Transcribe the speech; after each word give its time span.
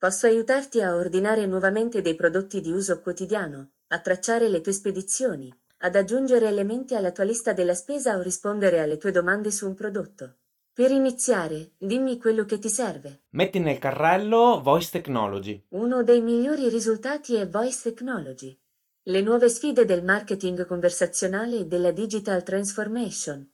Posso 0.00 0.26
aiutarti 0.26 0.80
a 0.80 0.94
ordinare 0.94 1.44
nuovamente 1.44 2.00
dei 2.00 2.14
prodotti 2.14 2.62
di 2.62 2.72
uso 2.72 3.02
quotidiano, 3.02 3.72
a 3.88 3.98
tracciare 3.98 4.48
le 4.48 4.62
tue 4.62 4.72
spedizioni, 4.72 5.54
ad 5.80 5.94
aggiungere 5.94 6.48
elementi 6.48 6.94
alla 6.94 7.12
tua 7.12 7.24
lista 7.24 7.52
della 7.52 7.74
spesa 7.74 8.16
o 8.16 8.22
rispondere 8.22 8.80
alle 8.80 8.96
tue 8.96 9.10
domande 9.10 9.50
su 9.50 9.66
un 9.66 9.74
prodotto. 9.74 10.36
Per 10.72 10.90
iniziare, 10.90 11.72
dimmi 11.76 12.16
quello 12.16 12.46
che 12.46 12.58
ti 12.58 12.70
serve. 12.70 13.24
Metti 13.32 13.58
nel 13.58 13.76
carrello 13.76 14.62
Voice 14.62 14.88
Technology. 14.90 15.66
Uno 15.68 16.02
dei 16.02 16.22
migliori 16.22 16.70
risultati 16.70 17.34
è 17.34 17.46
Voice 17.46 17.82
Technology. 17.82 18.58
Le 19.02 19.20
nuove 19.20 19.50
sfide 19.50 19.84
del 19.84 20.02
marketing 20.02 20.64
conversazionale 20.64 21.58
e 21.58 21.66
della 21.66 21.90
digital 21.90 22.42
transformation. 22.42 23.46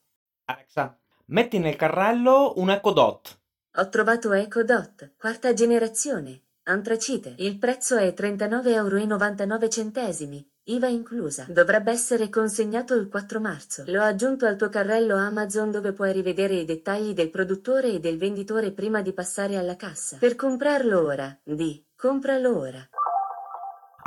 Alexa, 0.44 0.96
metti 1.24 1.58
nel 1.58 1.74
carrello 1.74 2.52
un 2.58 2.70
Echo 2.70 2.92
Dot. 2.92 3.40
Ho 3.78 3.90
trovato 3.90 4.32
Echo 4.32 4.64
Dot, 4.64 5.12
quarta 5.18 5.52
generazione, 5.52 6.44
antracite. 6.66 7.34
Il 7.38 7.58
prezzo 7.58 7.96
è 7.96 8.14
39,99 8.16 8.70
euro, 8.70 10.44
IVA 10.68 10.88
inclusa. 10.88 11.46
Dovrebbe 11.48 11.92
essere 11.92 12.28
consegnato 12.28 12.94
il 12.94 13.08
4 13.08 13.40
marzo. 13.40 13.84
L'ho 13.86 14.02
aggiunto 14.02 14.46
al 14.46 14.56
tuo 14.56 14.68
carrello 14.68 15.16
Amazon 15.16 15.70
dove 15.70 15.92
puoi 15.92 16.12
rivedere 16.12 16.54
i 16.54 16.64
dettagli 16.64 17.12
del 17.12 17.30
produttore 17.30 17.92
e 17.92 18.00
del 18.00 18.18
venditore 18.18 18.72
prima 18.72 19.00
di 19.00 19.12
passare 19.12 19.56
alla 19.56 19.76
cassa. 19.76 20.16
Per 20.18 20.34
comprarlo 20.34 21.04
ora, 21.04 21.38
di 21.44 21.84
compralo 21.96 22.58
ora. 22.58 22.88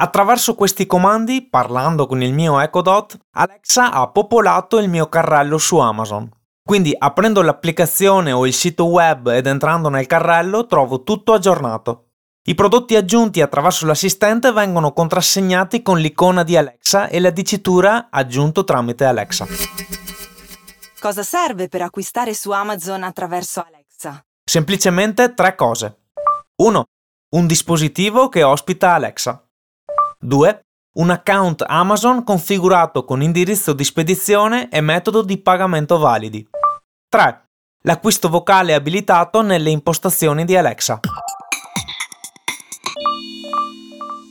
Attraverso 0.02 0.55
questi 0.55 0.85
comandi, 0.85 1.47
parlando 1.49 2.07
con 2.07 2.21
il 2.21 2.33
mio 2.33 2.59
Echo 2.59 2.81
Dot, 2.81 3.17
Alexa 3.31 3.91
ha 3.91 4.09
popolato 4.09 4.80
il 4.80 4.89
mio 4.89 5.07
carrello 5.07 5.57
su 5.57 5.77
Amazon. 5.77 6.30
Quindi 6.61 6.93
aprendo 6.97 7.41
l'applicazione 7.41 8.31
o 8.31 8.45
il 8.45 8.53
sito 8.53 8.85
web 8.85 9.27
ed 9.30 9.47
entrando 9.47 9.89
nel 9.89 10.05
carrello 10.07 10.65
trovo 10.65 11.03
tutto 11.03 11.33
aggiornato. 11.33 12.08
I 12.43 12.55
prodotti 12.55 12.95
aggiunti 12.95 13.41
attraverso 13.41 13.85
l'assistente 13.85 14.51
vengono 14.51 14.93
contrassegnati 14.93 15.81
con 15.81 15.99
l'icona 15.99 16.43
di 16.43 16.55
Alexa 16.55 17.07
e 17.07 17.19
la 17.19 17.31
dicitura 17.31 18.07
aggiunto 18.09 18.63
tramite 18.63 19.03
Alexa. 19.03 19.45
Cosa 20.99 21.23
serve 21.23 21.67
per 21.67 21.81
acquistare 21.81 22.33
su 22.33 22.51
Amazon 22.51 23.03
attraverso 23.03 23.63
Alexa? 23.65 24.23
Semplicemente 24.43 25.33
tre 25.33 25.55
cose. 25.55 25.97
1. 26.55 26.83
Un 27.35 27.45
dispositivo 27.45 28.29
che 28.29 28.43
ospita 28.43 28.93
Alexa. 28.93 29.45
2. 30.19 30.61
Un 30.97 31.09
account 31.11 31.63
Amazon 31.67 32.23
configurato 32.23 33.05
con 33.05 33.21
indirizzo 33.21 33.73
di 33.73 33.83
spedizione 33.83 34.69
e 34.69 34.81
metodo 34.81 35.21
di 35.21 35.37
pagamento 35.37 35.97
validi. 35.97 36.47
3. 37.09 37.43
L'acquisto 37.83 38.27
vocale 38.27 38.73
abilitato 38.73 39.41
nelle 39.41 39.69
impostazioni 39.69 40.45
di 40.45 40.57
Alexa. 40.57 40.99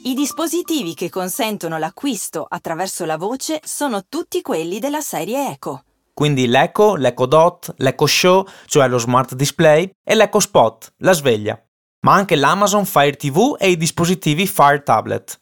I 0.09 0.15
dispositivi 0.15 0.95
che 0.95 1.11
consentono 1.11 1.77
l'acquisto 1.77 2.47
attraverso 2.49 3.05
la 3.05 3.19
voce 3.19 3.61
sono 3.63 4.07
tutti 4.09 4.41
quelli 4.41 4.79
della 4.79 5.03
serie 5.03 5.51
Echo. 5.51 5.83
Quindi 6.15 6.47
l'Echo, 6.47 6.95
l'Echo 6.95 7.27
Dot, 7.27 7.75
l'Echo 7.77 8.07
Show, 8.07 8.49
cioè 8.65 8.89
lo 8.89 8.97
smart 8.97 9.35
display, 9.35 9.91
e 10.03 10.15
l'Echo 10.15 10.41
Spot, 10.41 10.95
la 11.01 11.13
sveglia, 11.13 11.63
ma 12.07 12.15
anche 12.15 12.37
l'Amazon 12.37 12.87
Fire 12.87 13.17
TV 13.17 13.57
e 13.59 13.69
i 13.69 13.77
dispositivi 13.77 14.47
Fire 14.47 14.83
Tablet. 14.83 15.39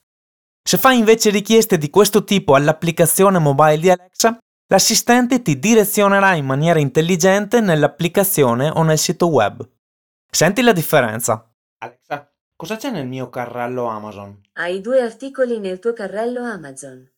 Se 0.69 0.79
fai 0.79 0.99
invece 0.99 1.31
richieste 1.31 1.79
di 1.79 1.89
questo 1.89 2.25
tipo 2.25 2.57
all'applicazione 2.57 3.39
mobile 3.39 3.79
di 3.79 3.91
Alexa, 3.91 4.37
l'assistente 4.67 5.43
ti 5.43 5.61
direzionerà 5.61 6.35
in 6.35 6.45
maniera 6.45 6.81
intelligente 6.81 7.61
nell'applicazione 7.61 8.69
o 8.71 8.83
nel 8.83 8.99
sito 8.99 9.29
web. 9.29 9.65
Senti 10.29 10.61
la 10.61 10.73
differenza. 10.73 11.49
Alexa, 11.79 12.36
cosa 12.57 12.77
c'è 12.77 12.91
nel 12.91 13.07
mio 13.07 13.29
carrello 13.29 13.85
Amazon? 13.85 14.41
Hai 14.55 14.81
due 14.81 15.03
articoli 15.03 15.59
nel 15.59 15.79
tuo 15.79 15.93
carrello 15.93 16.43
Amazon, 16.43 17.09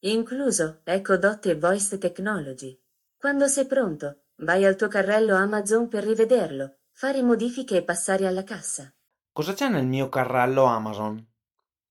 incluso 0.00 0.80
Echo 0.84 1.16
Dot 1.16 1.44
e 1.46 1.56
Voice 1.56 1.98
Technology. 1.98 2.80
Quando 3.16 3.48
sei 3.48 3.66
pronto, 3.66 4.26
vai 4.36 4.64
al 4.64 4.76
tuo 4.76 4.88
carrello 4.88 5.34
Amazon 5.34 5.88
per 5.88 6.04
rivederlo, 6.04 6.76
fare 6.92 7.22
modifiche 7.22 7.76
e 7.76 7.82
passare 7.82 8.26
alla 8.26 8.44
cassa. 8.44 8.94
Cosa 9.32 9.52
c'è 9.52 9.68
nel 9.68 9.86
mio 9.86 10.08
carrello 10.08 10.64
Amazon? 10.64 11.26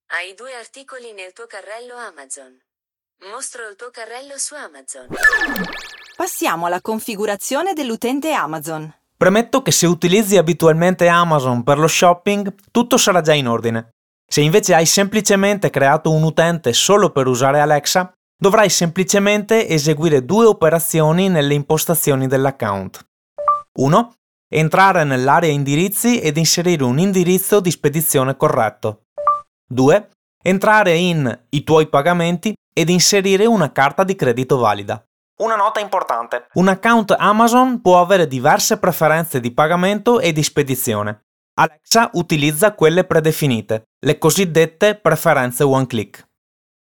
Hai 0.08 0.34
due 0.34 0.54
articoli 0.54 1.12
nel 1.12 1.34
tuo 1.34 1.46
carrello 1.46 1.96
Amazon. 1.96 2.58
Mostro 3.32 3.68
il 3.68 3.76
tuo 3.76 3.90
carrello 3.90 4.38
su 4.38 4.56
Amazon. 4.56 5.08
Passiamo 6.16 6.68
alla 6.68 6.82
configurazione 6.82 7.74
dell'utente 7.74 8.32
Amazon. 8.32 8.94
Premetto 9.24 9.62
che 9.62 9.72
se 9.72 9.88
utilizzi 9.88 10.36
abitualmente 10.36 11.08
Amazon 11.08 11.64
per 11.64 11.80
lo 11.80 11.88
shopping, 11.88 12.54
tutto 12.72 12.98
sarà 12.98 13.22
già 13.22 13.32
in 13.32 13.48
ordine. 13.48 13.92
Se 14.30 14.42
invece 14.42 14.74
hai 14.74 14.86
semplicemente 14.86 15.70
creato 15.70 16.12
un 16.12 16.24
utente 16.24 16.74
solo 16.74 17.10
per 17.10 17.28
usare 17.28 17.62
Alexa, 17.62 18.12
dovrai 18.38 18.68
semplicemente 18.68 19.70
eseguire 19.70 20.26
due 20.26 20.44
operazioni 20.44 21.30
nelle 21.30 21.54
impostazioni 21.54 22.28
dell'account. 22.28 23.08
1. 23.80 24.14
Entrare 24.54 25.06
nell'area 25.06 25.52
indirizzi 25.52 26.20
ed 26.20 26.36
inserire 26.36 26.84
un 26.84 27.00
indirizzo 27.00 27.62
di 27.62 27.72
spedizione 27.72 28.36
corretto. 28.36 29.04
2. 29.70 30.10
Entrare 30.44 30.98
in 30.98 31.46
I 31.52 31.64
tuoi 31.64 31.88
pagamenti 31.88 32.54
ed 32.76 32.90
inserire 32.90 33.46
una 33.46 33.72
carta 33.72 34.04
di 34.04 34.16
credito 34.16 34.58
valida. 34.58 35.02
Una 35.36 35.56
nota 35.56 35.80
importante. 35.80 36.48
Un 36.54 36.68
account 36.68 37.16
Amazon 37.18 37.82
può 37.82 38.00
avere 38.00 38.28
diverse 38.28 38.78
preferenze 38.78 39.40
di 39.40 39.52
pagamento 39.52 40.20
e 40.20 40.32
di 40.32 40.44
spedizione. 40.44 41.24
Alexa 41.56 42.12
utilizza 42.14 42.74
quelle 42.76 43.04
predefinite, 43.04 43.84
le 44.06 44.18
cosiddette 44.20 44.96
preferenze 44.96 45.64
one 45.64 45.88
click. 45.88 46.28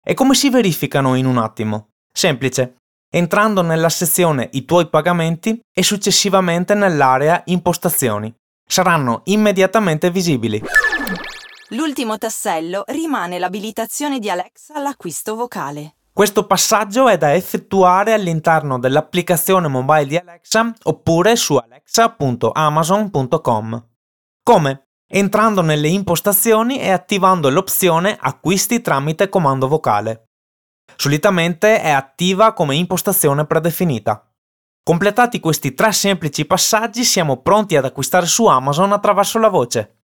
E 0.02 0.13
come 0.13 0.34
si 0.34 0.50
verificano 0.50 1.16
in 1.16 1.25
un 1.25 1.38
attimo? 1.38 1.90
Semplice. 2.12 2.78
Entrando 3.09 3.62
nella 3.62 3.90
sezione 3.90 4.50
I 4.53 4.64
tuoi 4.64 4.90
pagamenti 4.90 5.59
e 5.74 5.84
successivamente 5.84 6.74
nell'area 6.74 7.41
Impostazioni. 7.46 8.34
Saranno 8.66 9.22
immediatamente 9.25 10.09
visibili. 10.09 10.62
L'ultimo 11.72 12.18
tassello 12.18 12.84
rimane 12.88 13.40
l'abilitazione 13.40 14.19
di 14.19 14.29
Alexa 14.29 14.75
all'acquisto 14.75 15.35
vocale. 15.35 15.97
Questo 16.17 16.47
passaggio 16.47 17.07
è 17.07 17.16
da 17.16 17.35
effettuare 17.35 18.11
all'interno 18.11 18.79
dell'applicazione 18.79 19.67
mobile 19.67 20.07
di 20.07 20.17
Alexa 20.17 20.73
oppure 20.85 21.35
su 21.35 21.57
alexa.amazon.com. 21.57 23.88
Come? 24.41 24.88
Entrando 25.07 25.61
nelle 25.61 25.89
impostazioni 25.89 26.79
e 26.79 26.89
attivando 26.89 27.51
l'opzione 27.51 28.17
Acquisti 28.19 28.81
tramite 28.81 29.29
comando 29.29 29.67
vocale. 29.67 30.29
Solitamente 30.95 31.81
è 31.81 31.91
attiva 31.91 32.53
come 32.53 32.75
impostazione 32.75 33.45
predefinita. 33.45 34.28
Completati 34.81 35.39
questi 35.39 35.75
tre 35.75 35.91
semplici 35.91 36.45
passaggi 36.45 37.03
siamo 37.03 37.44
pronti 37.44 37.75
ad 37.75 37.85
acquistare 37.85 38.25
su 38.25 38.47
Amazon 38.47 38.91
attraverso 38.91 39.38
la 39.38 39.49
voce. 39.49 39.99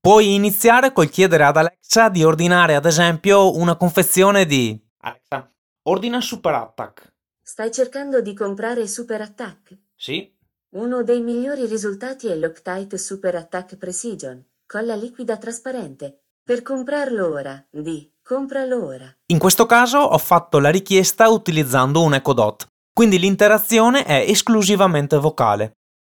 Puoi 0.00 0.34
iniziare 0.34 0.92
col 0.92 1.08
chiedere 1.08 1.44
ad 1.44 1.56
Alexa 1.56 2.08
di 2.08 2.24
ordinare 2.24 2.74
ad 2.74 2.84
esempio 2.84 3.56
una 3.56 3.76
confezione 3.76 4.44
di 4.44 4.90
Alexa, 5.04 5.50
ordina 5.88 6.20
Super 6.20 6.54
Attack. 6.54 7.12
Stai 7.42 7.72
cercando 7.72 8.20
di 8.20 8.34
comprare 8.34 8.86
Super 8.86 9.20
Attack? 9.20 9.76
Sì, 9.96 10.32
Uno 10.74 11.02
dei 11.02 11.20
migliori 11.20 11.66
risultati 11.66 12.28
è 12.28 12.36
l'Octite 12.36 12.96
Super 12.96 13.34
Attack 13.34 13.76
Precision, 13.76 14.42
colla 14.64 14.94
liquida 14.94 15.36
trasparente. 15.36 16.22
Per 16.42 16.62
comprarlo 16.62 17.30
ora, 17.30 17.62
di 17.68 18.10
compralo 18.22 18.86
ora. 18.86 19.12
In 19.26 19.38
questo 19.38 19.66
caso 19.66 19.98
ho 19.98 20.18
fatto 20.18 20.60
la 20.60 20.70
richiesta 20.70 21.28
utilizzando 21.28 22.00
un 22.02 22.14
Echo 22.14 22.32
Dot, 22.32 22.66
quindi 22.92 23.18
l'interazione 23.18 24.04
è 24.04 24.24
esclusivamente 24.26 25.18
vocale. 25.18 25.72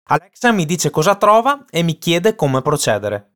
Alexa 0.09 0.53
mi 0.53 0.65
dice 0.65 0.91
cosa 0.91 1.17
trova 1.17 1.65
e 1.69 1.83
mi 1.83 1.99
chiede 1.99 2.35
come 2.35 2.63
procedere. 2.63 3.33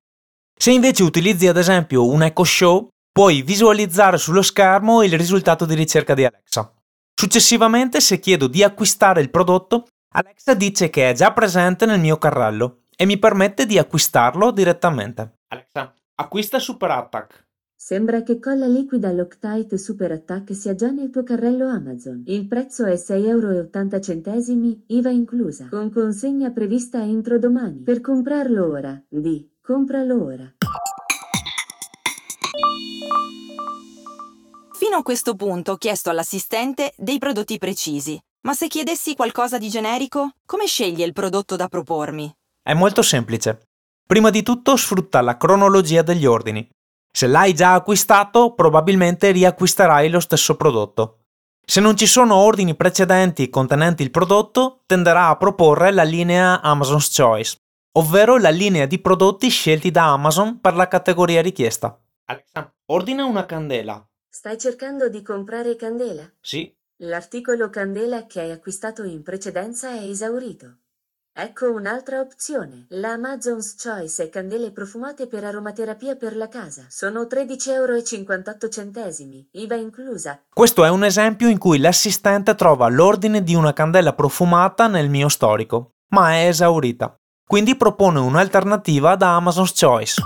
Se 0.57 0.71
invece 0.71 1.03
utilizzi 1.03 1.49
ad 1.49 1.57
esempio 1.57 2.07
un 2.07 2.23
Echo 2.23 2.45
Show, 2.45 2.89
puoi 3.13 3.43
visualizzare 3.43 4.19
sullo 4.19 4.43
schermo 4.43 5.03
il 5.03 5.17
risultato 5.17 5.67
di 5.67 5.75
ricerca 5.75 6.15
di 6.15 6.25
Alexa. 6.25 6.73
Successivamente, 7.15 8.01
se 8.01 8.19
chiedo 8.19 8.47
di 8.47 8.63
acquistare 8.63 9.21
il 9.21 9.31
prodotto, 9.31 9.89
Alexa 10.15 10.55
dice 10.55 10.91
che 10.91 11.11
è 11.11 11.13
già 11.13 11.33
presente 11.33 11.87
nel 11.87 12.01
mio 12.01 12.17
carrello 12.17 12.83
e 12.97 13.07
mi 13.07 13.19
permette 13.19 13.67
di 13.67 13.79
acquistarlo 13.79 14.51
direttamente. 14.51 15.39
Alexa, 15.49 15.95
Acquista 16.15 16.59
Super 16.59 16.91
Attack. 16.91 17.47
Sembra 17.75 18.23
che 18.23 18.39
colla 18.39 18.67
liquida 18.67 19.11
Loctite 19.11 19.79
Super 19.79 20.13
Attack 20.13 20.55
sia 20.55 20.75
già 20.75 20.91
nel 20.91 21.09
tuo 21.09 21.23
carrello 21.23 21.67
Amazon. 21.67 22.23
Il 22.27 22.47
prezzo 22.47 22.85
è 22.85 22.95
6,80 22.95 23.27
euro, 23.27 24.77
IVA 24.87 25.11
inclusa, 25.11 25.69
con 25.71 25.91
consegna 25.91 26.51
prevista 26.51 27.03
entro 27.03 27.39
domani. 27.39 27.81
Per 27.81 28.03
comprarlo 28.03 28.71
ora, 28.71 29.03
di 29.09 29.51
compralo 29.63 30.23
ora. 30.23 30.55
Fino 34.81 34.97
a 34.97 35.03
questo 35.03 35.35
punto 35.35 35.73
ho 35.73 35.77
chiesto 35.77 36.09
all'assistente 36.09 36.95
dei 36.97 37.19
prodotti 37.19 37.59
precisi, 37.59 38.19
ma 38.47 38.55
se 38.55 38.67
chiedessi 38.67 39.15
qualcosa 39.15 39.59
di 39.59 39.69
generico, 39.69 40.37
come 40.47 40.65
sceglie 40.65 41.05
il 41.05 41.13
prodotto 41.13 41.55
da 41.55 41.69
propormi? 41.69 42.35
È 42.63 42.73
molto 42.73 43.03
semplice. 43.03 43.61
Prima 44.07 44.31
di 44.31 44.43
tutto 44.43 44.79
sfrutta 44.79 45.21
la 45.21 45.37
cronologia 45.37 46.01
degli 46.01 46.25
ordini. 46.25 46.67
Se 47.13 47.27
l'hai 47.27 47.53
già 47.53 47.75
acquistato, 47.75 48.55
probabilmente 48.55 49.31
riacquisterai 49.33 50.09
lo 50.09 50.19
stesso 50.19 50.57
prodotto. 50.57 51.25
Se 51.63 51.81
non 51.81 51.95
ci 51.95 52.07
sono 52.07 52.37
ordini 52.37 52.75
precedenti 52.75 53.51
contenenti 53.51 54.03
il 54.03 54.11
prodotto, 54.11 54.85
tenderà 54.87 55.29
a 55.29 55.37
proporre 55.37 55.93
la 55.93 56.05
linea 56.05 56.63
Amazon's 56.63 57.15
Choice, 57.15 57.59
ovvero 57.99 58.39
la 58.39 58.49
linea 58.49 58.87
di 58.87 58.99
prodotti 58.99 59.51
scelti 59.51 59.91
da 59.91 60.11
Amazon 60.11 60.59
per 60.59 60.75
la 60.75 60.89
categoria 60.89 61.43
richiesta. 61.43 62.01
Alexa, 62.25 62.73
ordina 62.87 63.27
una 63.27 63.45
candela. 63.45 64.03
Stai 64.33 64.57
cercando 64.59 65.09
di 65.09 65.23
comprare 65.23 65.75
candela? 65.75 66.23
Sì. 66.41 66.73
L'articolo 66.99 67.69
candela 67.69 68.27
che 68.27 68.41
hai 68.41 68.53
acquistato 68.53 69.03
in 69.03 69.25
precedenza 69.25 69.91
è 69.91 70.05
esaurito. 70.05 70.77
Ecco 71.33 71.73
un'altra 71.73 72.21
opzione. 72.21 72.87
La 72.91 73.15
Amazon's 73.15 73.75
Choice 73.75 74.23
e 74.23 74.29
candele 74.29 74.71
profumate 74.71 75.27
per 75.27 75.43
aromaterapia 75.43 76.15
per 76.15 76.37
la 76.37 76.47
casa. 76.47 76.87
Sono 76.89 77.23
13,58 77.23 77.71
euro, 77.73 79.47
IVA 79.51 79.75
inclusa. 79.75 80.41
Questo 80.49 80.85
è 80.85 80.89
un 80.91 81.03
esempio 81.03 81.49
in 81.49 81.59
cui 81.59 81.79
l'assistente 81.79 82.55
trova 82.55 82.89
l'ordine 82.89 83.43
di 83.43 83.57
una 83.57 83.73
candela 83.73 84.13
profumata 84.13 84.87
nel 84.87 85.11
mio 85.11 85.29
storico, 85.29 85.95
ma 86.11 86.35
è 86.35 86.47
esaurita. 86.47 87.17
Quindi 87.45 87.75
propone 87.75 88.21
un'alternativa 88.21 89.17
da 89.17 89.35
Amazon's 89.35 89.73
Choice. 89.77 90.23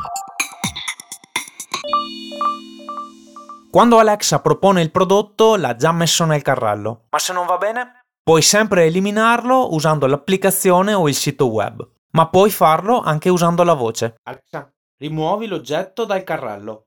Quando 3.74 3.98
Alexa 3.98 4.38
propone 4.38 4.82
il 4.82 4.92
prodotto, 4.92 5.56
l'ha 5.56 5.74
già 5.74 5.90
messo 5.90 6.24
nel 6.24 6.42
carrello. 6.42 7.06
Ma 7.10 7.18
se 7.18 7.32
non 7.32 7.44
va 7.44 7.58
bene? 7.58 8.02
Puoi 8.22 8.40
sempre 8.40 8.84
eliminarlo 8.84 9.74
usando 9.74 10.06
l'applicazione 10.06 10.94
o 10.94 11.08
il 11.08 11.16
sito 11.16 11.48
web, 11.48 11.84
ma 12.12 12.28
puoi 12.28 12.52
farlo 12.52 13.00
anche 13.00 13.30
usando 13.30 13.64
la 13.64 13.74
voce. 13.74 14.14
Alexa, 14.28 14.72
rimuovi 14.96 15.48
l'oggetto 15.48 16.04
dal 16.04 16.22
carrello. 16.22 16.84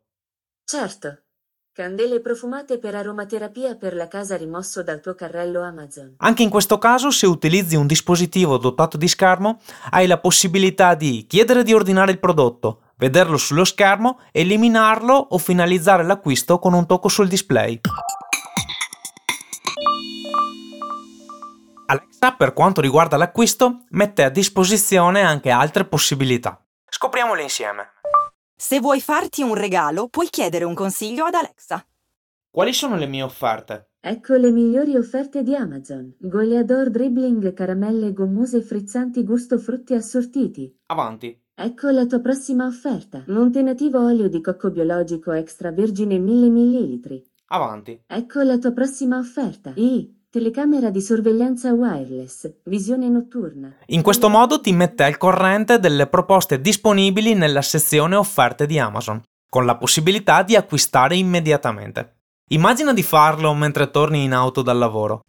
Certo. 0.63 1.23
Candele 1.73 2.21
profumate 2.21 2.79
per 2.79 2.95
aromaterapia 2.95 3.75
per 3.75 3.93
la 3.93 4.07
casa 4.07 4.37
rimosso 4.37 4.81
dal 4.81 5.01
tuo 5.01 5.13
carrello 5.13 5.63
Amazon. 5.63 6.15
Anche 6.19 6.43
in 6.43 6.49
questo 6.49 6.77
caso, 6.77 7.11
se 7.11 7.27
utilizzi 7.27 7.75
un 7.75 7.85
dispositivo 7.85 8.57
dotato 8.57 8.95
di 8.95 9.09
schermo, 9.09 9.59
hai 9.89 10.07
la 10.07 10.19
possibilità 10.19 10.95
di 10.95 11.25
chiedere 11.27 11.63
di 11.63 11.73
ordinare 11.73 12.11
il 12.11 12.19
prodotto, 12.19 12.83
vederlo 12.97 13.37
sullo 13.37 13.63
schermo, 13.63 14.19
eliminarlo 14.31 15.13
o 15.13 15.37
finalizzare 15.37 16.03
l'acquisto 16.03 16.59
con 16.59 16.73
un 16.73 16.85
tocco 16.85 17.07
sul 17.07 17.27
display. 17.27 17.79
Alexa, 21.85 22.33
per 22.33 22.53
quanto 22.53 22.81
riguarda 22.81 23.15
l'acquisto, 23.15 23.85
mette 23.91 24.23
a 24.23 24.29
disposizione 24.29 25.21
anche 25.21 25.49
altre 25.49 25.85
possibilità. 25.85 26.61
Scopriamole 26.89 27.43
insieme. 27.43 27.91
Se 28.55 28.79
vuoi 28.79 28.99
farti 28.99 29.41
un 29.41 29.53
regalo, 29.53 30.09
puoi 30.09 30.29
chiedere 30.29 30.65
un 30.65 30.73
consiglio 30.73 31.25
ad 31.25 31.35
Alexa. 31.35 31.85
Quali 32.49 32.73
sono 32.73 32.95
le 32.95 33.05
mie 33.05 33.21
offerte? 33.21 33.91
Ecco 33.99 34.33
le 34.33 34.51
migliori 34.51 34.95
offerte 34.95 35.43
di 35.43 35.55
Amazon. 35.55 36.15
Goleador 36.19 36.89
dribbling, 36.89 37.53
caramelle 37.53 38.13
gommose 38.13 38.61
frizzanti 38.61 39.23
gusto 39.23 39.57
frutti 39.59 39.93
assortiti. 39.93 40.75
Avanti. 40.87 41.39
Ecco 41.59 41.89
la 41.89 42.05
tua 42.05 42.19
prossima 42.19 42.67
offerta. 42.67 43.23
Monte 43.29 43.63
nativo 43.63 43.99
olio 43.99 44.29
di 44.29 44.41
cocco 44.41 44.69
biologico 44.69 45.31
extravergine 45.31 46.19
1000 46.19 46.49
ml. 46.51 47.23
Avanti. 47.47 47.99
Ecco 48.05 48.43
la 48.43 48.59
tua 48.59 48.71
prossima 48.73 49.17
offerta. 49.17 49.71
I. 49.73 50.25
Telecamera 50.29 50.91
di 50.91 51.01
sorveglianza 51.01 51.73
wireless, 51.73 52.59
visione 52.65 53.09
notturna. 53.09 53.75
In 53.87 54.03
questo 54.03 54.29
modo 54.29 54.61
ti 54.61 54.71
mette 54.71 55.03
al 55.03 55.17
corrente 55.17 55.79
delle 55.79 56.05
proposte 56.05 56.61
disponibili 56.61 57.33
nella 57.33 57.63
sezione 57.63 58.15
offerte 58.15 58.67
di 58.67 58.77
Amazon, 58.77 59.19
con 59.49 59.65
la 59.65 59.77
possibilità 59.77 60.43
di 60.43 60.55
acquistare 60.55 61.15
immediatamente. 61.15 62.17
Immagina 62.49 62.93
di 62.93 63.01
farlo 63.01 63.51
mentre 63.55 63.89
torni 63.89 64.25
in 64.25 64.33
auto 64.33 64.61
dal 64.61 64.77
lavoro. 64.77 65.21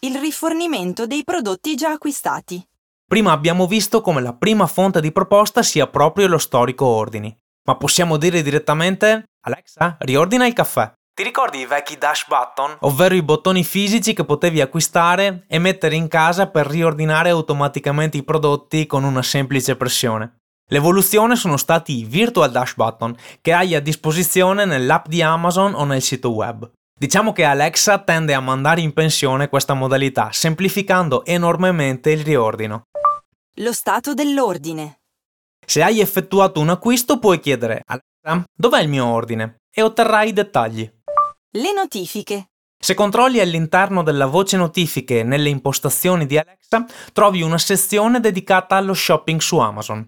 Il 0.00 0.18
rifornimento 0.18 1.06
dei 1.06 1.24
prodotti 1.24 1.74
già 1.74 1.92
acquistati. 1.92 2.62
Prima 3.10 3.32
abbiamo 3.32 3.66
visto 3.66 4.02
come 4.02 4.22
la 4.22 4.34
prima 4.34 4.68
fonte 4.68 5.00
di 5.00 5.10
proposta 5.10 5.64
sia 5.64 5.88
proprio 5.88 6.28
lo 6.28 6.38
storico 6.38 6.86
ordini, 6.86 7.36
ma 7.66 7.74
possiamo 7.74 8.16
dire 8.16 8.40
direttamente 8.40 9.24
Alexa, 9.46 9.96
riordina 9.98 10.46
il 10.46 10.52
caffè. 10.52 10.92
Ti 11.12 11.24
ricordi 11.24 11.58
i 11.58 11.66
vecchi 11.66 11.98
dash 11.98 12.28
button? 12.28 12.76
Ovvero 12.82 13.16
i 13.16 13.22
bottoni 13.24 13.64
fisici 13.64 14.14
che 14.14 14.24
potevi 14.24 14.60
acquistare 14.60 15.42
e 15.48 15.58
mettere 15.58 15.96
in 15.96 16.06
casa 16.06 16.46
per 16.46 16.68
riordinare 16.68 17.30
automaticamente 17.30 18.16
i 18.16 18.22
prodotti 18.22 18.86
con 18.86 19.02
una 19.02 19.22
semplice 19.22 19.74
pressione. 19.74 20.36
L'evoluzione 20.70 21.34
sono 21.34 21.56
stati 21.56 21.98
i 21.98 22.04
virtual 22.04 22.52
dash 22.52 22.76
button 22.76 23.16
che 23.40 23.52
hai 23.52 23.74
a 23.74 23.80
disposizione 23.80 24.64
nell'app 24.64 25.06
di 25.08 25.20
Amazon 25.20 25.74
o 25.74 25.82
nel 25.82 26.00
sito 26.00 26.30
web. 26.30 26.70
Diciamo 27.00 27.32
che 27.32 27.44
Alexa 27.44 27.98
tende 28.00 28.34
a 28.34 28.40
mandare 28.40 28.82
in 28.82 28.92
pensione 28.92 29.48
questa 29.48 29.72
modalità, 29.72 30.28
semplificando 30.32 31.24
enormemente 31.24 32.10
il 32.10 32.22
riordino. 32.22 32.82
Lo 33.56 33.72
stato 33.72 34.14
dell'ordine. 34.14 35.00
Se 35.66 35.82
hai 35.82 36.00
effettuato 36.00 36.60
un 36.60 36.70
acquisto 36.70 37.18
puoi 37.18 37.40
chiedere 37.40 37.82
Alexa, 37.84 38.44
dov'è 38.54 38.80
il 38.80 38.88
mio 38.88 39.06
ordine? 39.06 39.60
e 39.72 39.82
otterrai 39.82 40.28
i 40.28 40.32
dettagli. 40.32 40.90
Le 41.52 41.72
notifiche. 41.72 42.50
Se 42.82 42.94
controlli 42.94 43.40
all'interno 43.40 44.02
della 44.02 44.26
voce 44.26 44.56
notifiche 44.56 45.22
nelle 45.22 45.48
impostazioni 45.48 46.26
di 46.26 46.38
Alexa, 46.38 46.86
trovi 47.12 47.42
una 47.42 47.58
sezione 47.58 48.20
dedicata 48.20 48.76
allo 48.76 48.94
shopping 48.94 49.40
su 49.40 49.58
Amazon. 49.58 50.06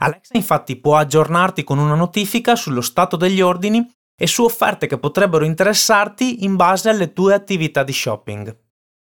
Alexa 0.00 0.36
infatti 0.36 0.76
può 0.76 0.96
aggiornarti 0.96 1.64
con 1.64 1.78
una 1.78 1.94
notifica 1.94 2.54
sullo 2.56 2.80
stato 2.80 3.16
degli 3.16 3.40
ordini 3.40 3.88
e 4.20 4.26
su 4.26 4.44
offerte 4.44 4.86
che 4.86 4.98
potrebbero 4.98 5.44
interessarti 5.44 6.44
in 6.44 6.56
base 6.56 6.88
alle 6.88 7.12
tue 7.12 7.34
attività 7.34 7.84
di 7.84 7.92
shopping. 7.92 8.56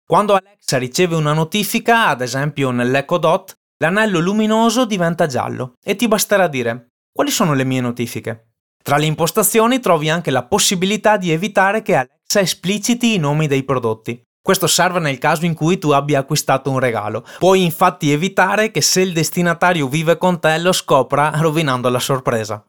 Quando 0.05 0.36
Alexa 0.36 0.77
riceve 0.77 1.15
una 1.15 1.33
notifica, 1.33 2.07
ad 2.07 2.21
esempio 2.21 2.71
nell'Echo 2.71 3.17
Dot, 3.17 3.57
l'anello 3.81 4.19
luminoso 4.19 4.86
diventa 4.86 5.25
giallo 5.25 5.74
e 5.83 5.95
ti 5.95 6.07
basterà 6.07 6.48
dire 6.48 6.89
quali 7.12 7.31
sono 7.31 7.53
le 7.53 7.63
mie 7.63 7.81
notifiche. 7.81 8.51
Tra 8.81 8.98
le 8.98 9.05
impostazioni 9.05 9.79
trovi 9.79 10.09
anche 10.09 10.31
la 10.31 10.45
possibilità 10.45 11.17
di 11.17 11.31
evitare 11.31 11.81
che 11.81 11.95
Alexa 11.95 12.39
espliciti 12.39 13.13
i 13.13 13.17
nomi 13.17 13.48
dei 13.48 13.63
prodotti. 13.63 14.21
Questo 14.41 14.67
serve 14.67 15.00
nel 15.00 15.17
caso 15.17 15.45
in 15.45 15.53
cui 15.53 15.77
tu 15.77 15.89
abbia 15.91 16.19
acquistato 16.19 16.71
un 16.71 16.79
regalo. 16.79 17.25
Puoi 17.39 17.63
infatti 17.63 18.12
evitare 18.12 18.71
che 18.71 18.81
se 18.81 19.01
il 19.01 19.13
destinatario 19.13 19.88
vive 19.88 20.17
con 20.17 20.39
te 20.39 20.57
lo 20.59 20.71
scopra 20.71 21.31
rovinando 21.36 21.89
la 21.89 22.00
sorpresa. 22.00 22.63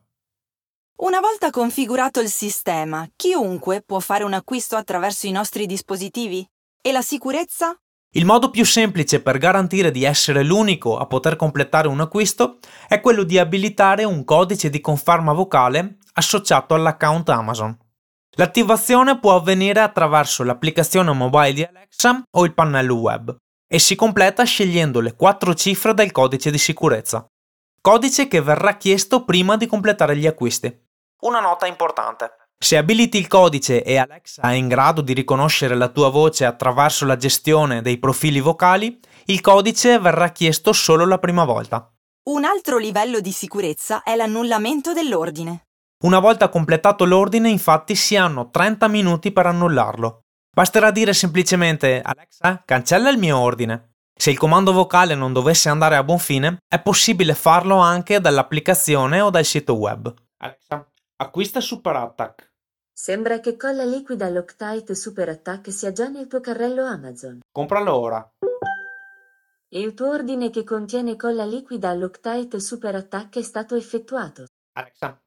Una 1.02 1.20
volta 1.20 1.50
configurato 1.50 2.20
il 2.20 2.28
sistema, 2.28 3.08
chiunque 3.16 3.82
può 3.82 4.00
fare 4.00 4.24
un 4.24 4.34
acquisto 4.34 4.76
attraverso 4.76 5.26
i 5.26 5.30
nostri 5.30 5.64
dispositivi? 5.64 6.46
E 6.82 6.92
la 6.92 7.02
sicurezza? 7.02 7.74
Il 8.14 8.24
modo 8.24 8.50
più 8.50 8.64
semplice 8.64 9.22
per 9.22 9.38
garantire 9.38 9.92
di 9.92 10.02
essere 10.02 10.42
l'unico 10.42 10.98
a 10.98 11.06
poter 11.06 11.36
completare 11.36 11.86
un 11.86 12.00
acquisto 12.00 12.58
è 12.88 13.00
quello 13.00 13.22
di 13.22 13.38
abilitare 13.38 14.02
un 14.02 14.24
codice 14.24 14.68
di 14.68 14.80
conferma 14.80 15.32
vocale 15.32 15.98
associato 16.14 16.74
all'account 16.74 17.28
Amazon. 17.28 17.78
L'attivazione 18.36 19.20
può 19.20 19.36
avvenire 19.36 19.78
attraverso 19.78 20.42
l'applicazione 20.42 21.12
mobile 21.12 21.52
di 21.52 21.62
Alexa 21.62 22.22
o 22.36 22.44
il 22.44 22.52
pannello 22.52 22.96
web 22.96 23.36
e 23.68 23.78
si 23.78 23.94
completa 23.94 24.42
scegliendo 24.42 24.98
le 24.98 25.14
quattro 25.14 25.54
cifre 25.54 25.94
del 25.94 26.10
codice 26.10 26.50
di 26.50 26.58
sicurezza. 26.58 27.24
Codice 27.80 28.26
che 28.26 28.40
verrà 28.40 28.76
chiesto 28.76 29.24
prima 29.24 29.56
di 29.56 29.68
completare 29.68 30.16
gli 30.16 30.26
acquisti. 30.26 30.86
Una 31.20 31.38
nota 31.38 31.68
importante. 31.68 32.39
Se 32.62 32.76
abiliti 32.76 33.16
il 33.16 33.26
codice 33.26 33.82
e 33.82 33.96
Alexa 33.96 34.42
è 34.42 34.52
in 34.52 34.68
grado 34.68 35.00
di 35.00 35.14
riconoscere 35.14 35.74
la 35.74 35.88
tua 35.88 36.10
voce 36.10 36.44
attraverso 36.44 37.06
la 37.06 37.16
gestione 37.16 37.80
dei 37.80 37.98
profili 37.98 38.38
vocali, 38.38 39.00
il 39.24 39.40
codice 39.40 39.98
verrà 39.98 40.28
chiesto 40.28 40.74
solo 40.74 41.06
la 41.06 41.16
prima 41.16 41.44
volta. 41.44 41.90
Un 42.24 42.44
altro 42.44 42.76
livello 42.76 43.20
di 43.20 43.32
sicurezza 43.32 44.02
è 44.02 44.14
l'annullamento 44.14 44.92
dell'ordine. 44.92 45.68
Una 46.04 46.18
volta 46.18 46.50
completato 46.50 47.06
l'ordine, 47.06 47.48
infatti, 47.48 47.94
si 47.94 48.14
hanno 48.14 48.50
30 48.50 48.88
minuti 48.88 49.32
per 49.32 49.46
annullarlo. 49.46 50.24
Basterà 50.54 50.90
dire 50.90 51.14
semplicemente 51.14 52.02
Alexa, 52.02 52.62
cancella 52.66 53.08
il 53.08 53.16
mio 53.16 53.38
ordine. 53.38 53.94
Se 54.14 54.28
il 54.30 54.36
comando 54.36 54.72
vocale 54.72 55.14
non 55.14 55.32
dovesse 55.32 55.70
andare 55.70 55.96
a 55.96 56.04
buon 56.04 56.18
fine, 56.18 56.58
è 56.68 56.78
possibile 56.82 57.32
farlo 57.34 57.76
anche 57.76 58.20
dall'applicazione 58.20 59.22
o 59.22 59.30
dal 59.30 59.46
sito 59.46 59.76
web. 59.76 60.12
Alexa, 60.42 60.86
acquista 61.16 61.60
Super 61.62 61.96
Attack. 61.96 62.49
Sembra 63.02 63.40
che 63.40 63.56
colla 63.56 63.84
liquida 63.84 64.28
Loctite 64.28 64.94
Super 64.94 65.30
Attack 65.30 65.72
sia 65.72 65.90
già 65.90 66.08
nel 66.08 66.26
tuo 66.26 66.40
carrello 66.40 66.84
Amazon. 66.84 67.40
Compralo 67.50 67.96
ora. 67.96 68.30
Il 69.68 69.94
tuo 69.94 70.10
ordine 70.10 70.50
che 70.50 70.64
contiene 70.64 71.16
colla 71.16 71.46
liquida 71.46 71.94
Loctite 71.94 72.60
Super 72.60 72.96
Attack 72.96 73.38
è 73.38 73.42
stato 73.42 73.74
effettuato. 73.74 74.44
Alexa, 74.74 75.18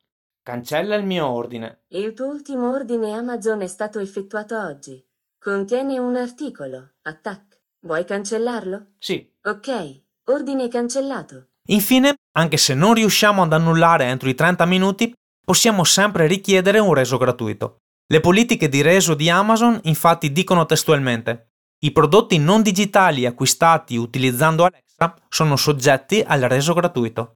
cancella 0.43 0.93
il 0.93 1.03
mio 1.03 1.27
ordine. 1.27 1.85
Il 1.87 2.13
tuo 2.13 2.27
ultimo 2.27 2.71
ordine 2.71 3.11
Amazon 3.13 3.61
è 3.61 3.67
stato 3.67 3.97
effettuato 3.97 4.55
oggi. 4.55 5.03
Contiene 5.39 5.97
un 5.97 6.15
articolo, 6.15 6.91
Attack. 7.01 7.59
Vuoi 7.87 8.05
cancellarlo? 8.05 8.89
Sì. 8.99 9.27
Ok, 9.45 10.01
ordine 10.25 10.67
cancellato. 10.67 11.47
Infine, 11.69 12.17
anche 12.33 12.57
se 12.57 12.75
non 12.75 12.93
riusciamo 12.93 13.41
ad 13.41 13.51
annullare 13.51 14.05
entro 14.05 14.29
i 14.29 14.35
30 14.35 14.63
minuti, 14.65 15.11
possiamo 15.43 15.83
sempre 15.83 16.27
richiedere 16.27 16.79
un 16.79 16.93
reso 16.93 17.17
gratuito. 17.17 17.77
Le 18.07 18.19
politiche 18.19 18.69
di 18.69 18.81
reso 18.81 19.13
di 19.13 19.29
Amazon 19.29 19.79
infatti 19.83 20.31
dicono 20.31 20.65
testualmente 20.65 21.53
i 21.83 21.91
prodotti 21.91 22.37
non 22.37 22.61
digitali 22.61 23.25
acquistati 23.25 23.97
utilizzando 23.97 24.63
Alexa 24.63 25.15
sono 25.27 25.57
soggetti 25.57 26.23
al 26.25 26.41
reso 26.41 26.73
gratuito. 26.73 27.33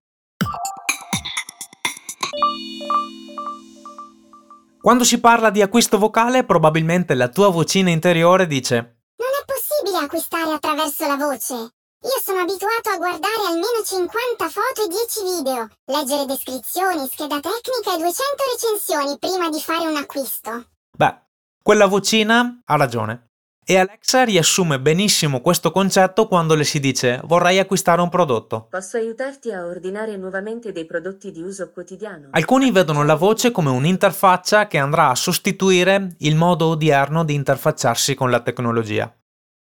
Quando 4.79 5.03
si 5.03 5.19
parla 5.19 5.49
di 5.49 5.61
acquisto 5.61 5.97
vocale, 5.97 6.45
probabilmente 6.45 7.13
la 7.13 7.27
tua 7.27 7.49
vocina 7.49 7.89
interiore 7.89 8.47
dice 8.47 8.75
Non 9.17 9.27
è 9.37 9.43
possibile 9.45 9.97
acquistare 10.05 10.53
attraverso 10.53 11.07
la 11.07 11.15
voce. 11.17 11.76
Io 12.03 12.21
sono 12.23 12.41
abituato 12.41 12.89
a 12.93 12.97
guardare 12.97 13.47
almeno 13.47 13.81
50 13.83 14.49
foto 14.49 14.83
e 14.83 14.87
10 14.87 15.41
video, 15.41 15.67
leggere 15.85 16.25
descrizioni, 16.25 17.07
scheda 17.07 17.39
tecnica 17.39 17.95
e 17.95 17.97
200 17.97 18.13
recensioni 18.53 19.17
prima 19.17 19.49
di 19.49 19.59
fare 19.59 19.87
un 19.87 19.95
acquisto. 19.95 20.67
Beh, 20.95 21.15
quella 21.63 21.87
vocina 21.87 22.61
ha 22.63 22.75
ragione. 22.75 23.29
E 23.65 23.77
Alexa 23.77 24.23
riassume 24.23 24.79
benissimo 24.79 25.41
questo 25.41 25.71
concetto 25.71 26.27
quando 26.27 26.53
le 26.53 26.63
si 26.63 26.79
dice 26.79 27.19
vorrei 27.25 27.57
acquistare 27.57 27.99
un 27.99 28.09
prodotto. 28.09 28.67
Posso 28.69 28.97
aiutarti 28.97 29.51
a 29.51 29.65
ordinare 29.65 30.15
nuovamente 30.17 30.71
dei 30.71 30.85
prodotti 30.85 31.31
di 31.31 31.41
uso 31.41 31.71
quotidiano? 31.71 32.27
Alcuni 32.29 32.71
vedono 32.71 33.03
la 33.03 33.15
voce 33.15 33.51
come 33.51 33.71
un'interfaccia 33.71 34.67
che 34.67 34.77
andrà 34.77 35.09
a 35.09 35.15
sostituire 35.15 36.15
il 36.19 36.35
modo 36.35 36.67
odierno 36.67 37.25
di 37.25 37.33
interfacciarsi 37.33 38.13
con 38.13 38.29
la 38.29 38.39
tecnologia. 38.39 39.13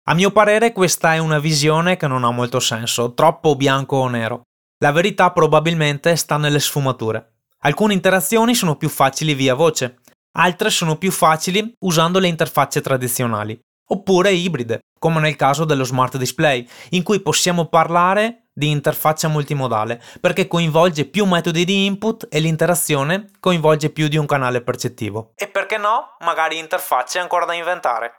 A 0.09 0.15
mio 0.15 0.31
parere 0.31 0.71
questa 0.71 1.15
è 1.15 1.19
una 1.19 1.41
visione 1.41 1.97
che 1.97 2.07
non 2.07 2.23
ha 2.23 2.31
molto 2.31 2.61
senso, 2.61 3.13
troppo 3.13 3.57
bianco 3.57 3.97
o 3.97 4.07
nero. 4.07 4.43
La 4.79 4.93
verità 4.93 5.33
probabilmente 5.33 6.15
sta 6.15 6.37
nelle 6.37 6.61
sfumature. 6.61 7.39
Alcune 7.63 7.93
interazioni 7.93 8.55
sono 8.55 8.77
più 8.77 8.89
facili 8.89 9.35
via 9.35 9.55
voce, 9.55 9.99
altre 10.37 10.71
sono 10.71 10.97
più 10.97 11.11
facili 11.11 11.73
usando 11.81 12.21
le 12.21 12.29
interfacce 12.29 12.81
tradizionali 12.81 13.59
oppure 13.89 14.33
ibride, 14.33 14.81
come 14.99 15.21
nel 15.21 15.37
caso 15.37 15.65
dello 15.65 15.85
smart 15.85 16.17
display, 16.17 16.67
in 16.91 17.03
cui 17.03 17.21
possiamo 17.21 17.67
parlare 17.67 18.49
di 18.53 18.71
interfaccia 18.71 19.29
multimodale, 19.29 20.03
perché 20.21 20.49
coinvolge 20.49 21.05
più 21.05 21.25
metodi 21.27 21.65
di 21.65 21.85
input 21.85 22.27
e 22.31 22.41
l'interazione 22.41 23.31
coinvolge 23.39 23.91
più 23.91 24.09
di 24.09 24.17
un 24.17 24.27
canale 24.27 24.63
percettivo. 24.63 25.33
E 25.35 25.49
perché 25.49 25.77
no, 25.77 26.17
magari 26.21 26.59
interfacce 26.59 27.19
ancora 27.19 27.45
da 27.45 27.53
inventare. 27.53 28.15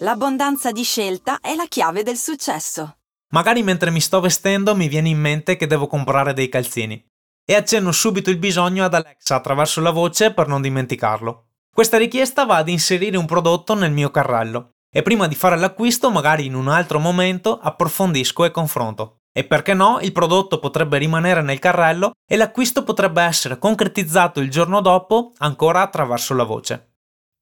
L'abbondanza 0.00 0.70
di 0.70 0.82
scelta 0.82 1.40
è 1.40 1.54
la 1.54 1.66
chiave 1.66 2.02
del 2.02 2.16
successo. 2.16 2.98
Magari 3.30 3.62
mentre 3.62 3.90
mi 3.90 4.00
sto 4.00 4.20
vestendo 4.20 4.76
mi 4.76 4.86
viene 4.86 5.08
in 5.08 5.18
mente 5.18 5.56
che 5.56 5.66
devo 5.66 5.86
comprare 5.86 6.34
dei 6.34 6.48
calzini. 6.48 7.02
E 7.44 7.54
accenno 7.54 7.90
subito 7.90 8.30
il 8.30 8.38
bisogno 8.38 8.84
ad 8.84 8.94
Alexa 8.94 9.34
attraverso 9.34 9.80
la 9.80 9.90
voce 9.90 10.32
per 10.32 10.46
non 10.46 10.60
dimenticarlo. 10.60 11.46
Questa 11.72 11.96
richiesta 11.96 12.44
va 12.44 12.56
ad 12.56 12.68
inserire 12.68 13.16
un 13.16 13.26
prodotto 13.26 13.74
nel 13.74 13.92
mio 13.92 14.10
carrello 14.10 14.74
e 14.92 15.02
prima 15.02 15.26
di 15.26 15.34
fare 15.34 15.56
l'acquisto, 15.56 16.10
magari 16.10 16.46
in 16.46 16.54
un 16.54 16.68
altro 16.68 17.00
momento, 17.00 17.58
approfondisco 17.58 18.44
e 18.44 18.50
confronto. 18.50 19.22
E 19.32 19.44
perché 19.44 19.74
no, 19.74 19.98
il 20.00 20.12
prodotto 20.12 20.60
potrebbe 20.60 20.98
rimanere 20.98 21.42
nel 21.42 21.58
carrello 21.58 22.12
e 22.24 22.36
l'acquisto 22.36 22.84
potrebbe 22.84 23.22
essere 23.22 23.58
concretizzato 23.58 24.38
il 24.38 24.50
giorno 24.50 24.80
dopo 24.80 25.32
ancora 25.38 25.80
attraverso 25.80 26.34
la 26.34 26.44
voce. 26.44 26.93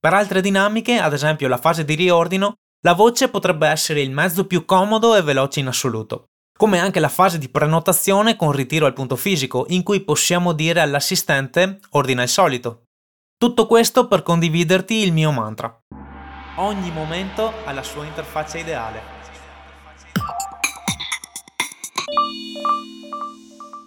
Per 0.03 0.13
altre 0.13 0.41
dinamiche, 0.41 0.99
ad 0.99 1.13
esempio 1.13 1.47
la 1.47 1.59
fase 1.59 1.85
di 1.85 1.95
riordino, 1.95 2.55
la 2.81 2.93
voce 2.93 3.29
potrebbe 3.29 3.69
essere 3.69 4.01
il 4.01 4.11
mezzo 4.11 4.49
più 4.49 4.65
comodo 4.65 5.15
e 5.15 5.23
veloce 5.23 5.61
in 5.61 5.69
assoluto. 5.69 6.25
Come 6.59 6.81
anche 6.81 6.99
la 6.99 7.09
fase 7.09 7.39
di 7.39 7.49
prenotazione 7.49 8.35
con 8.35 8.51
ritiro 8.51 8.87
al 8.87 8.95
punto 8.95 9.15
fisico, 9.15 9.65
in 9.69 9.85
cui 9.85 10.01
possiamo 10.01 10.55
dire 10.55 10.81
all'assistente 10.81 11.79
ordina 11.91 12.25
il 12.25 12.29
solito. 12.29 12.87
Tutto 13.39 13.69
questo 13.69 14.09
per 14.09 14.25
condividerti 14.25 14.95
il 14.95 15.13
mio 15.13 15.31
mantra. 15.31 15.73
Ogni 16.57 16.91
momento 16.91 17.53
ha 17.65 17.71
la 17.71 17.85
sua 17.85 18.05
interfaccia 18.05 18.59
ideale. 18.59 19.01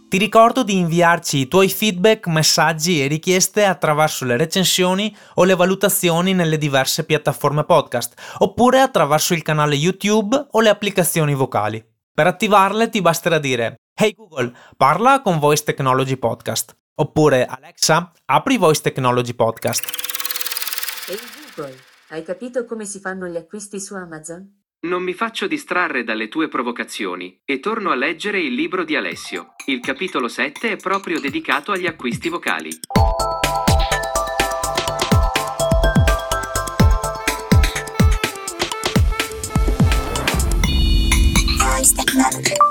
Ti 0.07 0.17
ricordo 0.19 0.63
di 0.63 0.77
inviarci 0.77 1.39
i 1.39 1.47
tuoi 1.47 1.67
feedback, 1.67 2.27
messaggi 2.27 3.03
e 3.03 3.07
richieste 3.07 3.65
attraverso 3.65 4.23
le 4.23 4.37
recensioni 4.37 5.13
o 5.35 5.43
le 5.43 5.55
valutazioni 5.55 6.33
nelle 6.33 6.59
diverse 6.59 7.05
piattaforme 7.05 7.63
podcast, 7.63 8.13
oppure 8.37 8.81
attraverso 8.81 9.33
il 9.33 9.41
canale 9.41 9.75
YouTube 9.75 10.47
o 10.51 10.61
le 10.61 10.69
applicazioni 10.69 11.33
vocali. 11.33 11.83
Per 12.13 12.27
attivarle 12.27 12.89
ti 12.89 13.01
basterà 13.01 13.39
dire 13.39 13.77
Hey 13.93 14.13
Google, 14.13 14.55
parla 14.77 15.21
con 15.21 15.39
Voice 15.39 15.63
Technology 15.63 16.17
Podcast. 16.17 16.77
Oppure 16.97 17.45
Alexa, 17.45 18.11
apri 18.25 18.57
Voice 18.57 18.81
Technology 18.81 19.33
Podcast. 19.33 19.83
Ehi 21.09 21.17
Google, 21.55 21.75
hai 22.09 22.23
capito 22.23 22.63
come 22.65 22.85
si 22.85 22.99
fanno 22.99 23.27
gli 23.27 23.37
acquisti 23.37 23.81
su 23.81 23.95
Amazon? 23.95 24.64
Non 24.81 25.01
mi 25.01 25.13
faccio 25.13 25.47
distrarre 25.47 26.03
dalle 26.03 26.27
tue 26.27 26.47
provocazioni 26.47 27.39
e 27.43 27.59
torno 27.59 27.89
a 27.89 27.95
leggere 27.95 28.39
il 28.39 28.53
libro 28.53 28.83
di 28.83 28.95
Alessio. 28.95 29.55
Il 29.65 29.79
capitolo 29.79 30.27
7 30.27 30.73
è 30.73 30.75
proprio 30.75 31.19
dedicato 31.19 31.71
agli 31.71 31.87
acquisti 31.87 32.29
vocali. 32.29 32.69
Voice 41.57 41.95
technology. 41.95 42.64